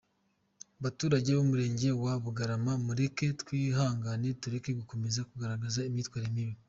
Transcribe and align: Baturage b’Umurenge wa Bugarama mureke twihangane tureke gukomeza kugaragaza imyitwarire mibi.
Baturage 0.83 1.29
b’Umurenge 1.35 1.89
wa 2.03 2.13
Bugarama 2.23 2.73
mureke 2.85 3.25
twihangane 3.41 4.27
tureke 4.41 4.69
gukomeza 4.79 5.27
kugaragaza 5.29 5.85
imyitwarire 5.89 6.29
mibi. 6.35 6.53